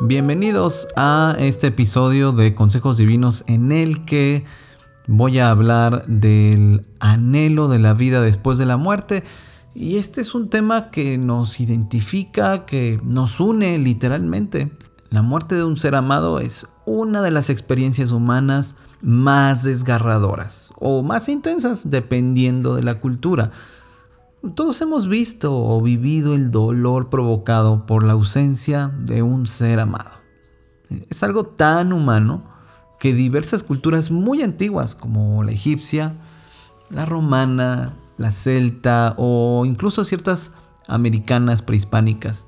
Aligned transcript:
Bienvenidos 0.00 0.88
a 0.96 1.36
este 1.38 1.68
episodio 1.68 2.32
de 2.32 2.56
Consejos 2.56 2.96
Divinos 2.96 3.44
en 3.46 3.70
el 3.70 4.04
que 4.04 4.44
voy 5.06 5.38
a 5.38 5.50
hablar 5.50 6.04
del 6.08 6.84
anhelo 6.98 7.68
de 7.68 7.78
la 7.78 7.94
vida 7.94 8.20
después 8.20 8.58
de 8.58 8.66
la 8.66 8.76
muerte. 8.76 9.22
Y 9.72 9.96
este 9.96 10.20
es 10.20 10.34
un 10.34 10.50
tema 10.50 10.90
que 10.90 11.16
nos 11.16 11.60
identifica, 11.60 12.66
que 12.66 13.00
nos 13.04 13.38
une 13.38 13.78
literalmente. 13.78 14.72
La 15.10 15.22
muerte 15.22 15.54
de 15.54 15.62
un 15.62 15.76
ser 15.76 15.94
amado 15.94 16.40
es 16.40 16.66
una 16.86 17.22
de 17.22 17.30
las 17.30 17.48
experiencias 17.48 18.10
humanas 18.10 18.74
más 19.00 19.62
desgarradoras 19.62 20.74
o 20.80 21.04
más 21.04 21.28
intensas 21.28 21.88
dependiendo 21.88 22.74
de 22.74 22.82
la 22.82 22.98
cultura. 22.98 23.52
Todos 24.52 24.80
hemos 24.82 25.08
visto 25.08 25.56
o 25.56 25.80
vivido 25.80 26.34
el 26.34 26.50
dolor 26.50 27.08
provocado 27.08 27.86
por 27.86 28.04
la 28.04 28.12
ausencia 28.12 28.92
de 28.98 29.22
un 29.22 29.46
ser 29.46 29.80
amado. 29.80 30.10
Es 31.08 31.22
algo 31.22 31.44
tan 31.44 31.92
humano 31.92 32.44
que 32.98 33.14
diversas 33.14 33.62
culturas 33.62 34.10
muy 34.10 34.42
antiguas 34.42 34.94
como 34.94 35.42
la 35.42 35.52
egipcia, 35.52 36.14
la 36.90 37.06
romana, 37.06 37.94
la 38.18 38.30
celta 38.30 39.14
o 39.16 39.64
incluso 39.64 40.04
ciertas 40.04 40.52
americanas 40.88 41.62
prehispánicas 41.62 42.46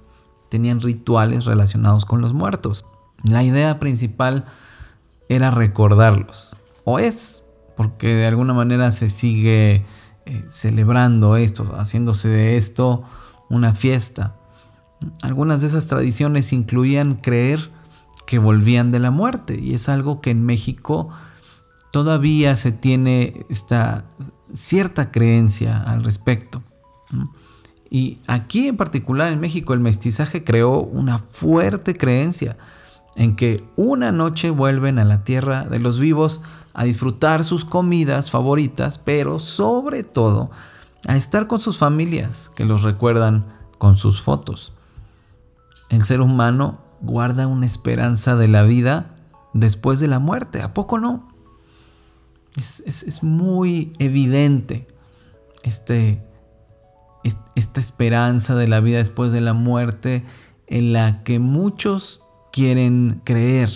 tenían 0.51 0.81
rituales 0.81 1.47
relacionados 1.47 2.05
con 2.05 2.21
los 2.21 2.35
muertos. 2.35 2.85
La 3.25 3.43
idea 3.43 3.79
principal 3.79 4.45
era 5.29 5.51
recordarlos, 5.51 6.57
o 6.85 6.99
es, 6.99 7.43
porque 7.77 8.15
de 8.15 8.27
alguna 8.27 8.53
manera 8.53 8.93
se 8.93 9.09
sigue 9.09 9.85
eh, 10.27 10.45
celebrando 10.51 11.37
esto, 11.37 11.77
haciéndose 11.77 12.29
de 12.29 12.57
esto 12.57 13.05
una 13.49 13.75
fiesta. 13.75 14.35
Algunas 15.23 15.61
de 15.61 15.69
esas 15.69 15.87
tradiciones 15.87 16.53
incluían 16.53 17.15
creer 17.17 17.71
que 18.27 18.39
volvían 18.39 18.91
de 18.91 18.99
la 18.99 19.11
muerte 19.13 19.59
y 19.61 19.75
es 19.75 19.89
algo 19.89 20.21
que 20.21 20.31
en 20.31 20.45
México 20.45 21.11
todavía 21.93 22.57
se 22.57 22.73
tiene 22.73 23.47
esta 23.49 24.05
cierta 24.53 25.13
creencia 25.13 25.81
al 25.81 26.03
respecto. 26.03 26.63
Y 27.89 28.19
aquí 28.27 28.67
en 28.67 28.77
particular 28.77 29.33
en 29.33 29.39
México 29.39 29.75
el 29.75 29.81
mestizaje 29.81 30.43
creó 30.43 30.81
una 30.81 31.21
fuerte 31.21 31.97
creencia 31.97 32.57
en 33.15 33.37
que 33.37 33.65
una 33.77 34.13
noche 34.13 34.51
vuelven 34.51 34.99
a 34.99 35.05
la 35.05 35.25
tierra 35.25 35.65
de 35.65 35.79
los 35.79 36.01
vivos 36.01 36.43
a 36.77 36.85
disfrutar 36.85 37.43
sus 37.43 37.65
comidas 37.65 38.31
favoritas, 38.31 38.99
pero 38.99 39.39
sobre 39.39 40.05
todo 40.05 40.51
a 41.09 41.17
estar 41.17 41.47
con 41.47 41.59
sus 41.59 41.79
familias 41.79 42.51
que 42.55 42.67
los 42.67 42.83
recuerdan 42.83 43.47
con 43.79 43.97
sus 43.97 44.21
fotos. 44.21 44.75
El 45.89 46.03
ser 46.03 46.21
humano 46.21 46.79
guarda 47.01 47.47
una 47.47 47.65
esperanza 47.65 48.37
de 48.37 48.49
la 48.49 48.63
vida 48.65 49.15
después 49.55 50.01
de 50.01 50.09
la 50.09 50.19
muerte, 50.19 50.61
¿a 50.61 50.75
poco 50.75 50.99
no? 50.99 51.27
Es, 52.57 53.23
muy 53.23 53.95
evidente 53.99 54.87
este, 55.63 56.23
esta 57.55 57.81
esperanza 57.81 58.55
de 58.55 58.69
la 58.69 58.81
vida 58.81 58.99
después 58.99 59.33
de 59.33 59.41
la 59.41 59.55
muerte 59.55 60.27
en 60.67 60.93
la 60.93 61.23
que 61.23 61.39
muchos 61.39 62.21
quieren 62.53 63.23
creer. 63.25 63.71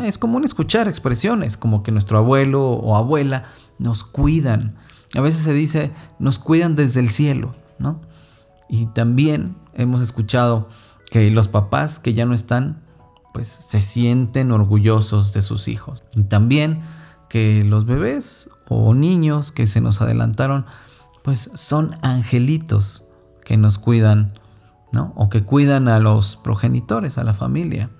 Es 0.00 0.18
común 0.18 0.44
escuchar 0.44 0.88
expresiones 0.88 1.56
como 1.56 1.82
que 1.82 1.92
nuestro 1.92 2.18
abuelo 2.18 2.70
o 2.70 2.96
abuela 2.96 3.44
nos 3.78 4.04
cuidan. 4.04 4.76
A 5.14 5.20
veces 5.20 5.42
se 5.42 5.52
dice, 5.52 5.92
nos 6.18 6.38
cuidan 6.38 6.74
desde 6.74 7.00
el 7.00 7.08
cielo, 7.08 7.54
¿no? 7.78 8.00
Y 8.68 8.86
también 8.86 9.56
hemos 9.74 10.00
escuchado 10.00 10.68
que 11.10 11.30
los 11.30 11.48
papás 11.48 11.98
que 11.98 12.14
ya 12.14 12.24
no 12.24 12.32
están, 12.32 12.82
pues 13.34 13.48
se 13.48 13.82
sienten 13.82 14.50
orgullosos 14.50 15.32
de 15.32 15.42
sus 15.42 15.68
hijos. 15.68 16.02
Y 16.14 16.22
también 16.22 16.80
que 17.28 17.62
los 17.64 17.84
bebés 17.84 18.50
o 18.68 18.94
niños 18.94 19.52
que 19.52 19.66
se 19.66 19.80
nos 19.80 20.00
adelantaron, 20.00 20.66
pues 21.22 21.50
son 21.54 21.94
angelitos 22.02 23.04
que 23.44 23.56
nos 23.56 23.78
cuidan, 23.78 24.38
¿no? 24.92 25.12
O 25.16 25.28
que 25.28 25.42
cuidan 25.42 25.88
a 25.88 25.98
los 25.98 26.36
progenitores, 26.36 27.18
a 27.18 27.24
la 27.24 27.34
familia. 27.34 27.90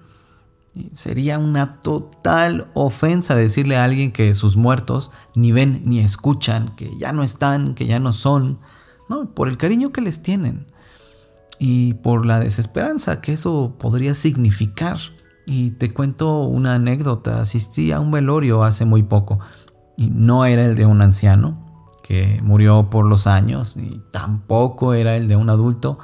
Sería 0.94 1.38
una 1.38 1.80
total 1.82 2.68
ofensa 2.72 3.34
decirle 3.34 3.76
a 3.76 3.84
alguien 3.84 4.10
que 4.10 4.32
sus 4.32 4.56
muertos 4.56 5.10
ni 5.34 5.52
ven 5.52 5.82
ni 5.84 5.98
escuchan, 6.00 6.74
que 6.76 6.90
ya 6.98 7.12
no 7.12 7.22
están, 7.22 7.74
que 7.74 7.86
ya 7.86 7.98
no 7.98 8.14
son, 8.14 8.58
¿no? 9.08 9.34
Por 9.34 9.48
el 9.48 9.58
cariño 9.58 9.92
que 9.92 10.00
les 10.00 10.22
tienen 10.22 10.66
y 11.58 11.94
por 11.94 12.24
la 12.24 12.40
desesperanza 12.40 13.20
que 13.20 13.34
eso 13.34 13.74
podría 13.78 14.14
significar. 14.14 14.98
Y 15.44 15.72
te 15.72 15.92
cuento 15.92 16.40
una 16.40 16.76
anécdota, 16.76 17.40
asistí 17.40 17.92
a 17.92 18.00
un 18.00 18.10
velorio 18.10 18.64
hace 18.64 18.86
muy 18.86 19.02
poco 19.02 19.40
y 19.98 20.08
no 20.08 20.46
era 20.46 20.64
el 20.64 20.74
de 20.74 20.86
un 20.86 21.02
anciano 21.02 21.90
que 22.02 22.40
murió 22.42 22.88
por 22.88 23.04
los 23.04 23.26
años 23.26 23.76
y 23.76 24.00
tampoco 24.10 24.94
era 24.94 25.16
el 25.16 25.28
de 25.28 25.36
un 25.36 25.50
adulto 25.50 25.98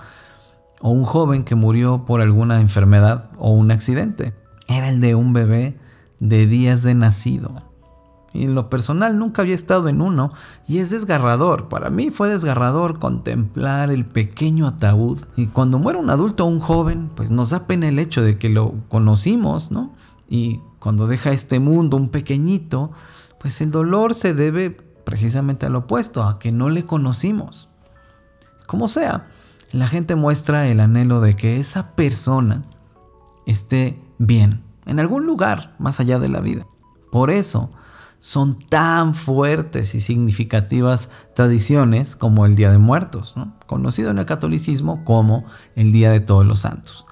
o 0.81 0.91
un 0.91 1.05
joven 1.05 1.45
que 1.45 1.55
murió 1.55 2.05
por 2.05 2.21
alguna 2.21 2.61
enfermedad 2.61 3.31
o 3.39 3.51
un 3.51 3.71
accidente 3.71 4.35
era 4.69 4.89
el 4.91 5.01
de 5.01 5.15
un 5.15 5.33
bebé 5.33 5.77
de 6.21 6.47
días 6.47 6.83
de 6.83 6.95
nacido. 6.95 7.63
Y 8.33 8.45
en 8.45 8.55
lo 8.55 8.69
personal 8.69 9.19
nunca 9.19 9.43
había 9.43 9.55
estado 9.55 9.89
en 9.89 10.03
uno 10.03 10.33
y 10.67 10.79
es 10.79 10.91
desgarrador. 10.91 11.69
Para 11.69 11.91
mí 11.91 12.11
fue 12.11 12.29
desgarrador 12.29 12.99
contemplar 12.99 13.91
el 13.91 14.05
pequeño 14.05 14.67
ataúd. 14.67 15.19
Y 15.37 15.47
cuando 15.47 15.79
muere 15.79 15.99
un 15.99 16.11
adulto 16.11 16.45
o 16.45 16.49
un 16.49 16.61
joven, 16.61 17.11
pues 17.15 17.31
nos 17.31 17.51
da 17.51 17.67
pena 17.67 17.89
el 17.89 17.99
hecho 17.99 18.23
de 18.23 18.39
que 18.39 18.51
lo 18.51 18.75
conocimos, 18.89 19.71
¿no? 19.71 19.93
Y 20.29 20.61
cuando 20.79 21.07
deja 21.07 21.33
este 21.33 21.59
mundo 21.59 21.97
un 21.97 22.11
pequeñito, 22.11 22.93
pues 23.41 23.61
el 23.61 23.71
dolor 23.71 24.15
se 24.15 24.35
debe 24.35 24.71
precisamente 24.71 25.65
al 25.65 25.75
opuesto, 25.77 26.23
a 26.23 26.39
que 26.39 26.53
no 26.53 26.69
le 26.69 26.85
conocimos. 26.85 27.71
Como 28.67 28.89
sea, 28.89 29.29
la 29.73 29.87
gente 29.87 30.17
muestra 30.17 30.69
el 30.69 30.81
anhelo 30.81 31.23
de 31.23 31.35
que 31.35 31.59
esa 31.59 31.93
persona 31.93 32.65
esté 33.47 33.99
bien, 34.19 34.63
en 34.87 35.01
algún 35.01 35.27
lugar 35.27 35.75
más 35.79 36.01
allá 36.01 36.19
de 36.19 36.29
la 36.29 36.41
vida. 36.41 36.67
Por 37.11 37.31
eso 37.31 37.71
son 38.19 38.59
tan 38.59 39.15
fuertes 39.15 39.95
y 39.95 40.01
significativas 40.01 41.09
tradiciones 41.35 42.17
como 42.17 42.47
el 42.47 42.57
Día 42.57 42.71
de 42.71 42.79
Muertos, 42.79 43.35
conocido 43.67 44.11
en 44.11 44.19
el 44.19 44.27
catolicismo 44.27 45.05
como 45.05 45.45
el 45.77 45.93
Día 45.93 46.11
de 46.11 46.21
Todos 46.21 46.45
los 46.45 46.61
Santos. 46.61 47.07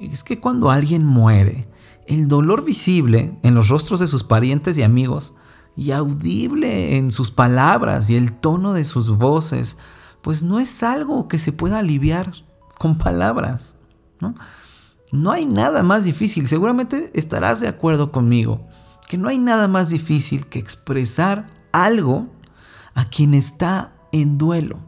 Es 0.00 0.24
que 0.24 0.40
cuando 0.40 0.70
alguien 0.70 1.04
muere, 1.04 1.68
el 2.06 2.28
dolor 2.28 2.64
visible 2.64 3.38
en 3.42 3.54
los 3.54 3.68
rostros 3.68 4.00
de 4.00 4.08
sus 4.08 4.24
parientes 4.24 4.76
y 4.76 4.82
amigos 4.82 5.34
y 5.76 5.92
audible 5.92 6.96
en 6.96 7.10
sus 7.10 7.30
palabras 7.30 8.10
y 8.10 8.16
el 8.16 8.32
tono 8.32 8.72
de 8.72 8.84
sus 8.84 9.16
voces, 9.16 9.78
pues 10.20 10.42
no 10.42 10.58
es 10.58 10.82
algo 10.82 11.28
que 11.28 11.38
se 11.38 11.52
pueda 11.52 11.78
aliviar 11.78 12.32
con 12.78 12.98
palabras. 12.98 13.76
¿no? 14.20 14.34
No 15.14 15.30
hay 15.30 15.46
nada 15.46 15.84
más 15.84 16.02
difícil, 16.02 16.48
seguramente 16.48 17.12
estarás 17.14 17.60
de 17.60 17.68
acuerdo 17.68 18.10
conmigo, 18.10 18.66
que 19.08 19.16
no 19.16 19.28
hay 19.28 19.38
nada 19.38 19.68
más 19.68 19.88
difícil 19.88 20.48
que 20.48 20.58
expresar 20.58 21.46
algo 21.70 22.26
a 22.94 23.08
quien 23.10 23.32
está 23.32 23.92
en 24.10 24.38
duelo. 24.38 24.80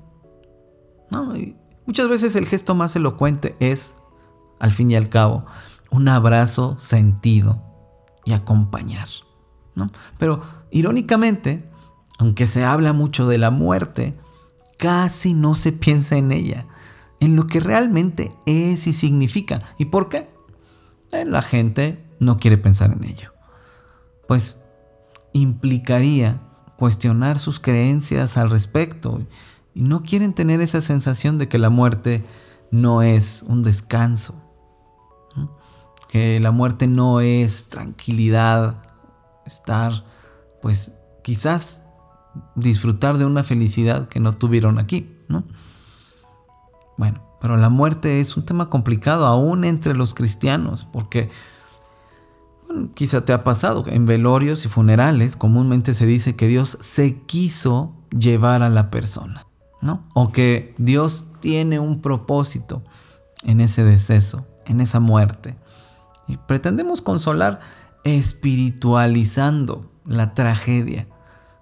muchas 1.86 2.08
veces 2.08 2.34
el 2.34 2.46
gesto 2.46 2.74
más 2.74 2.96
elocuente 2.96 3.54
es, 3.60 3.94
al 4.58 4.72
fin 4.72 4.90
y 4.90 4.96
al 4.96 5.08
cabo, 5.08 5.46
un 5.92 6.08
abrazo 6.08 6.76
sentido 6.80 7.62
y 8.24 8.32
acompañar. 8.32 9.06
Pero 10.18 10.42
irónicamente, 10.72 11.70
aunque 12.18 12.48
se 12.48 12.64
habla 12.64 12.92
mucho 12.92 13.28
de 13.28 13.38
la 13.38 13.52
muerte, 13.52 14.16
casi 14.76 15.34
no 15.34 15.54
se 15.54 15.70
piensa 15.70 16.16
en 16.16 16.32
ella 16.32 16.66
en 17.20 17.36
lo 17.36 17.46
que 17.46 17.60
realmente 17.60 18.32
es 18.46 18.86
y 18.86 18.92
significa. 18.92 19.62
¿Y 19.78 19.86
por 19.86 20.08
qué? 20.08 20.28
Eh, 21.12 21.24
la 21.24 21.42
gente 21.42 22.04
no 22.20 22.36
quiere 22.38 22.58
pensar 22.58 22.92
en 22.92 23.04
ello. 23.04 23.32
Pues 24.26 24.58
implicaría 25.32 26.40
cuestionar 26.76 27.38
sus 27.38 27.60
creencias 27.60 28.36
al 28.36 28.50
respecto 28.50 29.20
y 29.74 29.82
no 29.82 30.02
quieren 30.02 30.34
tener 30.34 30.60
esa 30.60 30.80
sensación 30.80 31.38
de 31.38 31.48
que 31.48 31.58
la 31.58 31.70
muerte 31.70 32.24
no 32.70 33.02
es 33.02 33.44
un 33.46 33.62
descanso, 33.62 34.34
que 36.08 36.40
la 36.40 36.50
muerte 36.50 36.86
no 36.86 37.20
es 37.20 37.68
tranquilidad, 37.68 38.82
estar, 39.44 40.04
pues 40.62 40.92
quizás 41.22 41.82
disfrutar 42.54 43.18
de 43.18 43.24
una 43.24 43.44
felicidad 43.44 44.08
que 44.08 44.20
no 44.20 44.36
tuvieron 44.36 44.78
aquí, 44.78 45.16
¿no? 45.28 45.44
Bueno, 46.96 47.20
pero 47.40 47.56
la 47.56 47.68
muerte 47.68 48.20
es 48.20 48.36
un 48.36 48.44
tema 48.44 48.70
complicado 48.70 49.26
aún 49.26 49.64
entre 49.64 49.94
los 49.94 50.14
cristianos, 50.14 50.84
porque 50.84 51.30
bueno, 52.66 52.90
quizá 52.94 53.24
te 53.24 53.32
ha 53.32 53.44
pasado, 53.44 53.84
en 53.86 54.06
velorios 54.06 54.64
y 54.64 54.68
funerales 54.68 55.36
comúnmente 55.36 55.94
se 55.94 56.06
dice 56.06 56.36
que 56.36 56.48
Dios 56.48 56.78
se 56.80 57.20
quiso 57.22 57.94
llevar 58.10 58.62
a 58.62 58.70
la 58.70 58.90
persona, 58.90 59.46
¿no? 59.80 60.04
O 60.14 60.32
que 60.32 60.74
Dios 60.78 61.26
tiene 61.40 61.78
un 61.78 62.00
propósito 62.00 62.82
en 63.42 63.60
ese 63.60 63.84
deceso, 63.84 64.46
en 64.64 64.80
esa 64.80 65.00
muerte. 65.00 65.56
Y 66.26 66.38
pretendemos 66.38 67.02
consolar 67.02 67.60
espiritualizando 68.02 69.90
la 70.04 70.34
tragedia, 70.34 71.06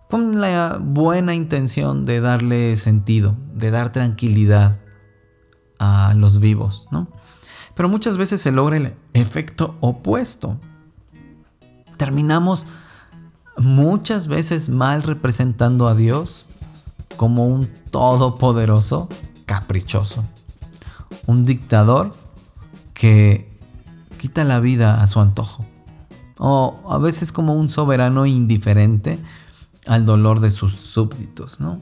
con 0.09 0.41
la 0.41 0.79
buena 0.81 1.35
intención 1.35 2.05
de 2.05 2.21
darle 2.21 2.77
sentido, 2.77 3.37
de 3.53 3.71
dar 3.71 3.93
tranquilidad 3.93 4.79
los 6.17 6.41
vivos, 6.41 6.89
¿no? 6.91 7.09
Pero 7.75 7.89
muchas 7.89 8.17
veces 8.17 8.41
se 8.41 8.53
logra 8.53 8.77
el 8.77 8.95
efecto 9.13 9.77
opuesto. 9.81 10.59
Terminamos 11.97 12.67
muchas 13.57 14.27
veces 14.27 14.69
mal 14.69 15.03
representando 15.03 15.89
a 15.89 15.95
Dios 15.95 16.49
como 17.17 17.47
un 17.47 17.69
todopoderoso 17.91 19.09
caprichoso. 19.47 20.25
Un 21.27 21.45
dictador 21.45 22.15
que 22.93 23.51
quita 24.19 24.45
la 24.45 24.61
vida 24.61 25.03
a 25.03 25.07
su 25.07 25.21
antojo. 25.21 25.65
O 26.39 26.81
a 26.89 26.99
veces 26.99 27.33
como 27.33 27.55
un 27.55 27.71
soberano 27.71 28.27
indiferente 28.27 29.19
al 29.87 30.05
dolor 30.07 30.41
de 30.41 30.51
sus 30.51 30.75
súbditos, 30.75 31.61
¿no? 31.61 31.81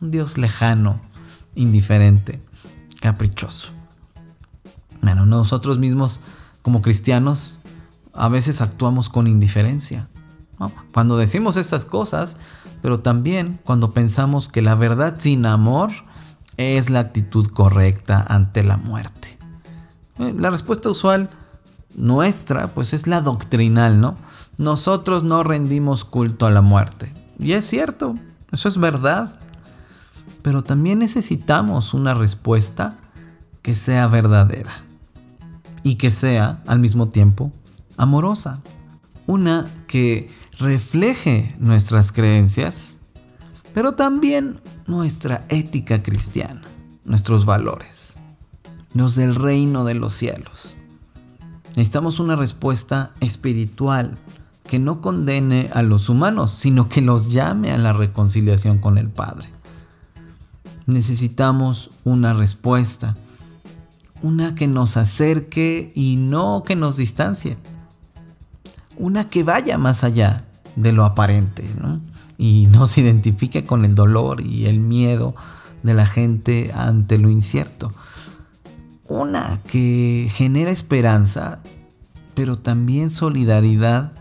Un 0.00 0.10
Dios 0.10 0.38
lejano, 0.38 1.00
indiferente, 1.54 2.40
caprichoso. 3.00 3.70
Bueno, 5.02 5.26
nosotros 5.26 5.78
mismos 5.78 6.20
como 6.62 6.82
cristianos 6.82 7.58
a 8.14 8.28
veces 8.28 8.60
actuamos 8.60 9.08
con 9.08 9.26
indiferencia. 9.26 10.08
Cuando 10.92 11.16
decimos 11.16 11.56
estas 11.56 11.84
cosas, 11.84 12.36
pero 12.82 12.98
también 13.00 13.60
cuando 13.64 13.92
pensamos 13.92 14.48
que 14.48 14.60
la 14.60 14.74
verdad 14.74 15.14
sin 15.18 15.46
amor 15.46 15.90
es 16.56 16.90
la 16.90 16.98
actitud 16.98 17.48
correcta 17.50 18.24
ante 18.28 18.64
la 18.64 18.76
muerte. 18.76 19.38
Eh, 20.18 20.34
la 20.36 20.50
respuesta 20.50 20.90
usual 20.90 21.30
nuestra, 21.94 22.68
pues 22.68 22.92
es 22.92 23.06
la 23.06 23.20
doctrinal, 23.20 24.00
¿no? 24.00 24.16
Nosotros 24.56 25.22
no 25.22 25.44
rendimos 25.44 26.04
culto 26.04 26.46
a 26.46 26.50
la 26.50 26.62
muerte. 26.62 27.12
Y 27.38 27.52
es 27.52 27.66
cierto, 27.66 28.16
eso 28.50 28.68
es 28.68 28.78
verdad. 28.78 29.38
Pero 30.42 30.62
también 30.62 30.98
necesitamos 30.98 31.94
una 31.94 32.14
respuesta 32.14 32.96
que 33.62 33.74
sea 33.74 34.06
verdadera 34.06 34.84
y 35.82 35.96
que 35.96 36.10
sea 36.10 36.62
al 36.66 36.78
mismo 36.78 37.08
tiempo 37.08 37.52
amorosa. 37.96 38.60
Una 39.26 39.66
que 39.86 40.30
refleje 40.58 41.54
nuestras 41.58 42.12
creencias, 42.12 42.96
pero 43.74 43.92
también 43.92 44.60
nuestra 44.86 45.44
ética 45.48 46.02
cristiana, 46.02 46.62
nuestros 47.04 47.44
valores, 47.44 48.18
los 48.94 49.16
del 49.16 49.34
reino 49.34 49.84
de 49.84 49.94
los 49.94 50.14
cielos. 50.14 50.74
Necesitamos 51.70 52.18
una 52.18 52.36
respuesta 52.36 53.12
espiritual 53.20 54.16
que 54.64 54.78
no 54.78 55.00
condene 55.00 55.70
a 55.72 55.82
los 55.82 56.08
humanos, 56.08 56.50
sino 56.50 56.88
que 56.88 57.00
los 57.00 57.32
llame 57.32 57.70
a 57.70 57.78
la 57.78 57.92
reconciliación 57.92 58.78
con 58.78 58.98
el 58.98 59.08
Padre. 59.08 59.48
Necesitamos 60.88 61.90
una 62.04 62.32
respuesta, 62.32 63.14
una 64.22 64.54
que 64.54 64.66
nos 64.66 64.96
acerque 64.96 65.92
y 65.94 66.16
no 66.16 66.62
que 66.64 66.76
nos 66.76 66.96
distancie, 66.96 67.58
una 68.96 69.28
que 69.28 69.44
vaya 69.44 69.76
más 69.76 70.02
allá 70.02 70.44
de 70.76 70.92
lo 70.92 71.04
aparente, 71.04 71.64
¿no? 71.78 72.00
y 72.38 72.68
no 72.70 72.86
se 72.86 73.02
identifique 73.02 73.64
con 73.64 73.84
el 73.84 73.94
dolor 73.94 74.40
y 74.40 74.64
el 74.66 74.80
miedo 74.80 75.34
de 75.82 75.92
la 75.92 76.06
gente 76.06 76.72
ante 76.74 77.18
lo 77.18 77.28
incierto. 77.28 77.92
Una 79.08 79.60
que 79.66 80.30
genera 80.32 80.70
esperanza, 80.70 81.58
pero 82.34 82.56
también 82.56 83.10
solidaridad 83.10 84.12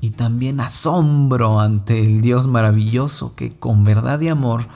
y 0.00 0.10
también 0.10 0.58
asombro 0.58 1.60
ante 1.60 2.02
el 2.02 2.20
Dios 2.20 2.48
maravilloso 2.48 3.36
que 3.36 3.52
con 3.52 3.84
verdad 3.84 4.20
y 4.20 4.28
amor 4.28 4.66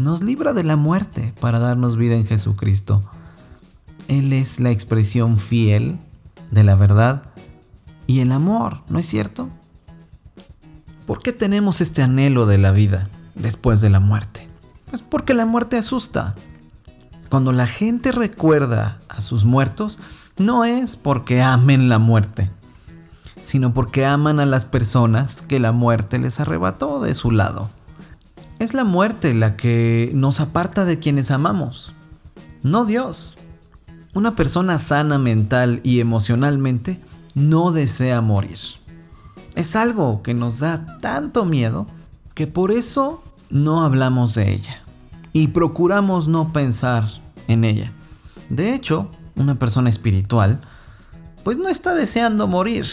nos 0.00 0.22
libra 0.22 0.54
de 0.54 0.64
la 0.64 0.76
muerte 0.76 1.34
para 1.40 1.58
darnos 1.58 1.96
vida 1.96 2.14
en 2.14 2.26
Jesucristo. 2.26 3.02
Él 4.08 4.32
es 4.32 4.58
la 4.58 4.70
expresión 4.70 5.38
fiel 5.38 5.98
de 6.50 6.64
la 6.64 6.74
verdad 6.74 7.24
y 8.06 8.20
el 8.20 8.32
amor, 8.32 8.80
¿no 8.88 8.98
es 8.98 9.06
cierto? 9.06 9.50
¿Por 11.06 11.22
qué 11.22 11.32
tenemos 11.32 11.82
este 11.82 12.02
anhelo 12.02 12.46
de 12.46 12.56
la 12.56 12.72
vida 12.72 13.08
después 13.34 13.82
de 13.82 13.90
la 13.90 14.00
muerte? 14.00 14.48
Pues 14.88 15.02
porque 15.02 15.34
la 15.34 15.44
muerte 15.44 15.76
asusta. 15.76 16.34
Cuando 17.28 17.52
la 17.52 17.66
gente 17.66 18.10
recuerda 18.10 19.00
a 19.08 19.20
sus 19.20 19.44
muertos, 19.44 20.00
no 20.38 20.64
es 20.64 20.96
porque 20.96 21.42
amen 21.42 21.88
la 21.90 21.98
muerte, 21.98 22.50
sino 23.42 23.74
porque 23.74 24.06
aman 24.06 24.40
a 24.40 24.46
las 24.46 24.64
personas 24.64 25.42
que 25.42 25.60
la 25.60 25.72
muerte 25.72 26.18
les 26.18 26.40
arrebató 26.40 27.00
de 27.00 27.14
su 27.14 27.30
lado. 27.30 27.70
Es 28.60 28.74
la 28.74 28.84
muerte 28.84 29.32
la 29.32 29.56
que 29.56 30.10
nos 30.12 30.38
aparta 30.38 30.84
de 30.84 30.98
quienes 30.98 31.30
amamos, 31.30 31.94
no 32.62 32.84
Dios. 32.84 33.38
Una 34.12 34.36
persona 34.36 34.78
sana 34.78 35.18
mental 35.18 35.80
y 35.82 36.00
emocionalmente 36.00 37.00
no 37.34 37.72
desea 37.72 38.20
morir. 38.20 38.58
Es 39.54 39.76
algo 39.76 40.20
que 40.20 40.34
nos 40.34 40.58
da 40.58 40.98
tanto 41.00 41.46
miedo 41.46 41.86
que 42.34 42.46
por 42.46 42.70
eso 42.70 43.24
no 43.48 43.82
hablamos 43.82 44.34
de 44.34 44.52
ella 44.52 44.82
y 45.32 45.46
procuramos 45.46 46.28
no 46.28 46.52
pensar 46.52 47.04
en 47.48 47.64
ella. 47.64 47.92
De 48.50 48.74
hecho, 48.74 49.10
una 49.36 49.54
persona 49.54 49.88
espiritual 49.88 50.60
pues 51.44 51.56
no 51.56 51.70
está 51.70 51.94
deseando 51.94 52.46
morir, 52.46 52.84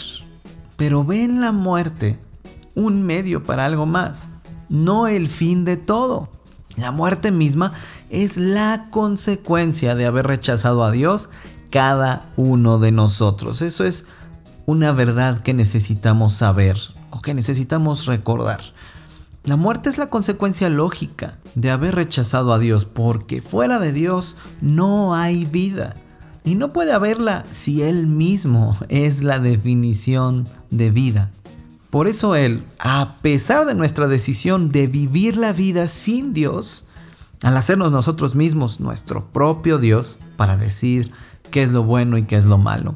pero 0.78 1.04
ve 1.04 1.24
en 1.24 1.42
la 1.42 1.52
muerte 1.52 2.18
un 2.74 3.02
medio 3.02 3.42
para 3.44 3.66
algo 3.66 3.84
más, 3.84 4.30
no 4.68 5.06
el 5.06 5.28
fin 5.28 5.64
de 5.64 5.76
todo. 5.76 6.28
La 6.76 6.90
muerte 6.90 7.30
misma 7.30 7.72
es 8.10 8.36
la 8.36 8.88
consecuencia 8.90 9.94
de 9.94 10.06
haber 10.06 10.26
rechazado 10.26 10.84
a 10.84 10.90
Dios 10.90 11.28
cada 11.70 12.30
uno 12.36 12.78
de 12.78 12.92
nosotros. 12.92 13.62
Eso 13.62 13.84
es 13.84 14.06
una 14.66 14.92
verdad 14.92 15.40
que 15.40 15.54
necesitamos 15.54 16.34
saber 16.34 16.78
o 17.10 17.20
que 17.20 17.34
necesitamos 17.34 18.06
recordar. 18.06 18.60
La 19.44 19.56
muerte 19.56 19.88
es 19.88 19.96
la 19.96 20.10
consecuencia 20.10 20.68
lógica 20.68 21.38
de 21.54 21.70
haber 21.70 21.94
rechazado 21.94 22.52
a 22.52 22.58
Dios, 22.58 22.84
porque 22.84 23.40
fuera 23.40 23.78
de 23.78 23.92
Dios 23.92 24.36
no 24.60 25.14
hay 25.14 25.46
vida. 25.46 25.96
Y 26.44 26.54
no 26.54 26.72
puede 26.72 26.92
haberla 26.92 27.44
si 27.50 27.82
Él 27.82 28.06
mismo 28.06 28.76
es 28.88 29.22
la 29.22 29.38
definición 29.38 30.48
de 30.70 30.90
vida. 30.90 31.30
Por 31.90 32.06
eso 32.06 32.34
Él, 32.34 32.64
a 32.78 33.16
pesar 33.22 33.64
de 33.64 33.74
nuestra 33.74 34.08
decisión 34.08 34.70
de 34.70 34.86
vivir 34.86 35.36
la 35.36 35.52
vida 35.52 35.88
sin 35.88 36.34
Dios, 36.34 36.86
al 37.42 37.56
hacernos 37.56 37.92
nosotros 37.92 38.34
mismos 38.34 38.80
nuestro 38.80 39.24
propio 39.24 39.78
Dios 39.78 40.18
para 40.36 40.56
decir 40.56 41.12
qué 41.50 41.62
es 41.62 41.70
lo 41.70 41.84
bueno 41.84 42.18
y 42.18 42.24
qué 42.24 42.36
es 42.36 42.44
lo 42.44 42.58
malo, 42.58 42.94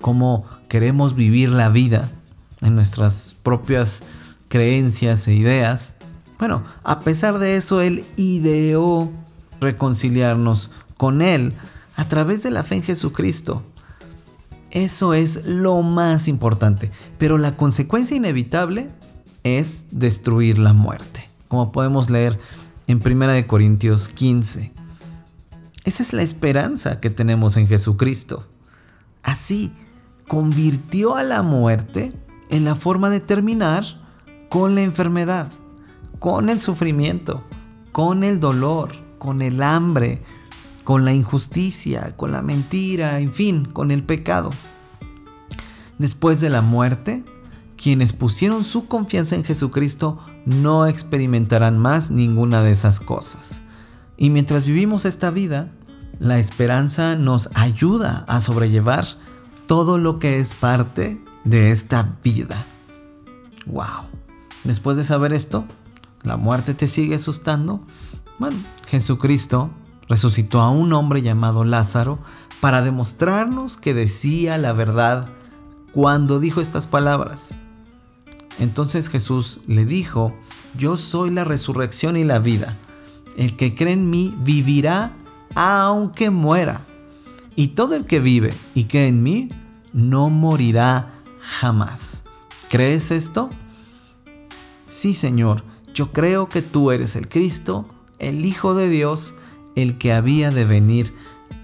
cómo 0.00 0.44
queremos 0.68 1.14
vivir 1.14 1.48
la 1.48 1.70
vida 1.70 2.10
en 2.60 2.74
nuestras 2.74 3.34
propias 3.42 4.02
creencias 4.48 5.26
e 5.26 5.34
ideas. 5.34 5.94
Bueno, 6.38 6.64
a 6.82 7.00
pesar 7.00 7.38
de 7.38 7.56
eso, 7.56 7.80
Él 7.80 8.04
ideó 8.16 9.10
reconciliarnos 9.60 10.70
con 10.96 11.22
Él 11.22 11.54
a 11.96 12.08
través 12.08 12.42
de 12.42 12.50
la 12.50 12.62
fe 12.62 12.76
en 12.76 12.82
Jesucristo. 12.82 13.62
Eso 14.74 15.14
es 15.14 15.46
lo 15.46 15.82
más 15.82 16.26
importante. 16.28 16.90
Pero 17.16 17.38
la 17.38 17.56
consecuencia 17.56 18.16
inevitable 18.16 18.90
es 19.44 19.84
destruir 19.92 20.58
la 20.58 20.72
muerte. 20.72 21.30
Como 21.48 21.70
podemos 21.70 22.10
leer 22.10 22.38
en 22.88 23.00
1 23.04 23.46
Corintios 23.46 24.08
15. 24.08 24.72
Esa 25.84 26.02
es 26.02 26.12
la 26.12 26.22
esperanza 26.22 26.98
que 27.00 27.08
tenemos 27.08 27.56
en 27.56 27.68
Jesucristo. 27.68 28.48
Así, 29.22 29.72
convirtió 30.26 31.14
a 31.14 31.22
la 31.22 31.42
muerte 31.42 32.12
en 32.50 32.64
la 32.64 32.74
forma 32.74 33.10
de 33.10 33.20
terminar 33.20 33.84
con 34.48 34.74
la 34.74 34.82
enfermedad, 34.82 35.52
con 36.18 36.48
el 36.48 36.58
sufrimiento, 36.58 37.44
con 37.92 38.24
el 38.24 38.40
dolor, 38.40 38.92
con 39.18 39.40
el 39.40 39.62
hambre, 39.62 40.22
con 40.84 41.04
la 41.04 41.12
injusticia, 41.12 42.14
con 42.16 42.32
la 42.32 42.42
mentira, 42.42 43.18
en 43.18 43.32
fin, 43.32 43.64
con 43.64 43.90
el 43.90 44.04
pecado. 44.04 44.50
Después 45.98 46.40
de 46.40 46.50
la 46.50 46.60
muerte, 46.60 47.24
quienes 47.76 48.12
pusieron 48.12 48.64
su 48.64 48.86
confianza 48.86 49.34
en 49.34 49.44
Jesucristo 49.44 50.18
no 50.44 50.86
experimentarán 50.86 51.78
más 51.78 52.10
ninguna 52.10 52.62
de 52.62 52.72
esas 52.72 53.00
cosas. 53.00 53.62
Y 54.16 54.30
mientras 54.30 54.66
vivimos 54.66 55.04
esta 55.04 55.30
vida, 55.30 55.70
la 56.18 56.38
esperanza 56.38 57.16
nos 57.16 57.48
ayuda 57.54 58.24
a 58.28 58.40
sobrellevar 58.40 59.06
todo 59.66 59.98
lo 59.98 60.18
que 60.18 60.38
es 60.38 60.54
parte 60.54 61.20
de 61.44 61.70
esta 61.70 62.16
vida. 62.22 62.56
¡Wow! 63.66 64.06
Después 64.64 64.96
de 64.96 65.04
saber 65.04 65.32
esto, 65.32 65.64
la 66.22 66.36
muerte 66.36 66.74
te 66.74 66.88
sigue 66.88 67.16
asustando. 67.16 67.80
Bueno, 68.38 68.56
Jesucristo 68.86 69.70
resucitó 70.08 70.60
a 70.60 70.70
un 70.70 70.92
hombre 70.92 71.22
llamado 71.22 71.64
Lázaro 71.64 72.18
para 72.60 72.82
demostrarnos 72.82 73.76
que 73.76 73.94
decía 73.94 74.58
la 74.58 74.72
verdad 74.72 75.28
cuando 75.92 76.40
dijo 76.40 76.60
estas 76.60 76.86
palabras. 76.86 77.54
Entonces 78.58 79.08
Jesús 79.08 79.60
le 79.66 79.84
dijo, 79.84 80.34
yo 80.76 80.96
soy 80.96 81.30
la 81.30 81.44
resurrección 81.44 82.16
y 82.16 82.24
la 82.24 82.38
vida. 82.38 82.76
El 83.36 83.56
que 83.56 83.74
cree 83.74 83.94
en 83.94 84.10
mí 84.10 84.34
vivirá 84.38 85.12
aunque 85.54 86.30
muera. 86.30 86.82
Y 87.56 87.68
todo 87.68 87.94
el 87.94 88.06
que 88.06 88.20
vive 88.20 88.52
y 88.74 88.84
cree 88.84 89.08
en 89.08 89.22
mí 89.22 89.48
no 89.92 90.30
morirá 90.30 91.12
jamás. 91.40 92.24
¿Crees 92.68 93.10
esto? 93.10 93.50
Sí, 94.88 95.14
Señor, 95.14 95.62
yo 95.92 96.12
creo 96.12 96.48
que 96.48 96.62
tú 96.62 96.90
eres 96.90 97.14
el 97.14 97.28
Cristo, 97.28 97.86
el 98.18 98.44
Hijo 98.44 98.74
de 98.74 98.88
Dios, 98.88 99.34
el 99.74 99.98
que 99.98 100.12
había 100.12 100.50
de 100.50 100.64
venir 100.64 101.14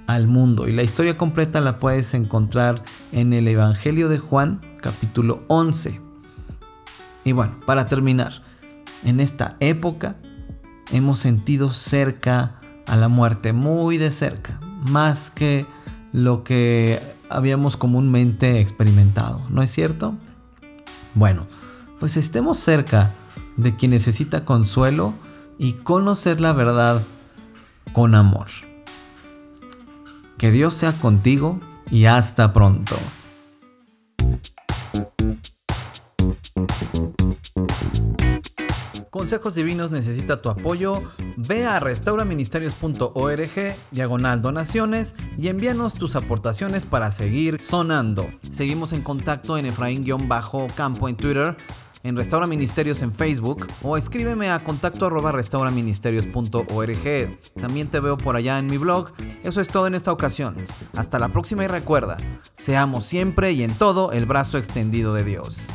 al 0.07 0.27
mundo. 0.27 0.67
Y 0.69 0.73
la 0.73 0.83
historia 0.83 1.17
completa 1.17 1.61
la 1.61 1.79
puedes 1.79 2.15
encontrar 2.15 2.83
en 3.13 3.33
el 3.33 3.47
Evangelio 3.47 4.09
de 4.09 4.19
Juan, 4.19 4.61
capítulo 4.81 5.43
11. 5.49 6.01
Y 7.25 7.33
bueno, 7.33 7.59
para 7.67 7.87
terminar, 7.87 8.43
en 9.05 9.21
esta 9.21 9.57
época 9.61 10.17
hemos 10.93 11.21
sentido 11.21 11.71
cerca 11.71 12.61
a 12.87 12.97
la 12.97 13.09
muerte, 13.09 13.53
muy 13.53 13.99
de 13.99 14.11
cerca, 14.11 14.59
más 14.91 15.31
que 15.31 15.65
lo 16.13 16.43
que 16.43 17.01
habíamos 17.29 17.77
comúnmente 17.77 18.61
experimentado, 18.61 19.43
¿no 19.49 19.63
es 19.63 19.71
cierto? 19.71 20.15
Bueno, 21.15 21.47
pues 22.01 22.17
estemos 22.17 22.59
cerca 22.59 23.13
de 23.57 23.77
quien 23.77 23.93
necesita 23.93 24.45
consuelo 24.45 25.15
y 25.59 25.75
conocer 25.75 26.41
la 26.41 26.53
verdad 26.53 27.03
con 27.93 28.15
amor. 28.15 28.47
Que 30.39 30.51
Dios 30.51 30.75
sea 30.75 30.93
contigo 30.93 31.61
y 31.91 32.07
hasta 32.07 32.53
pronto. 32.53 32.97
Consejos 39.11 39.55
Divinos 39.55 39.91
necesita 39.91 40.41
tu 40.41 40.49
apoyo. 40.49 40.95
Ve 41.37 41.67
a 41.67 41.79
restauraministerios.org, 41.79 43.75
diagonal 43.91 44.41
donaciones 44.41 45.15
y 45.37 45.49
envíanos 45.49 45.95
tus 45.95 46.17
aportaciones 46.17 46.87
para 46.87 47.11
seguir 47.11 47.63
sonando. 47.63 48.31
Seguimos 48.51 48.93
en 48.93 49.03
contacto 49.03 49.59
en 49.59 49.67
Efraín-Campo 49.67 51.09
en 51.09 51.17
Twitter 51.17 51.57
en 52.03 52.17
Restaura 52.17 52.47
Ministerios 52.47 53.03
en 53.03 53.13
Facebook 53.13 53.67
o 53.83 53.97
escríbeme 53.97 54.51
a 54.51 54.65
contacto 54.65 55.07
arroba 55.07 55.33
restauraministerios.org. 55.33 57.39
También 57.61 57.89
te 57.89 58.01
veo 58.01 58.17
por 58.17 58.37
allá 58.37 58.59
en 58.59 58.67
mi 58.67 58.79
blog. 58.79 59.13
Eso 59.43 59.61
es 59.61 59.69
todo 59.69 59.87
en 59.87 59.95
esta 59.95 60.13
ocasión. 60.13 60.57
Hasta 60.97 61.19
la 61.19 61.29
próxima 61.29 61.65
y 61.65 61.67
recuerda, 61.67 62.17
seamos 62.55 63.05
siempre 63.05 63.53
y 63.53 63.63
en 63.63 63.75
todo 63.75 64.13
el 64.13 64.27
brazo 64.27 64.59
extendido 64.59 65.15
de 65.15 65.25
Dios. 65.25 65.67